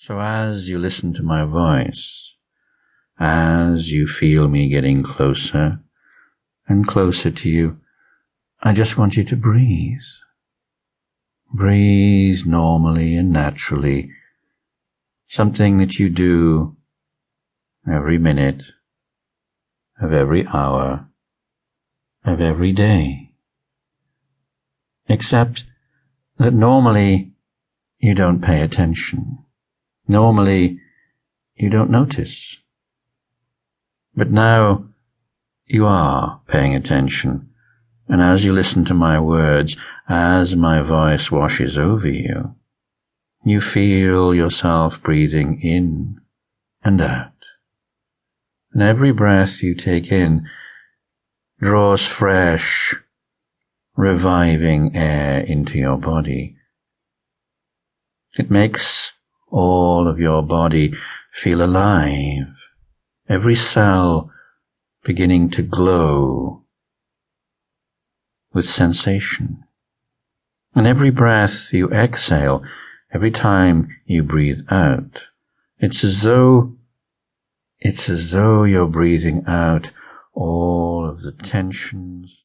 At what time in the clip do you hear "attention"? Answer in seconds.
28.60-29.38, 36.74-37.50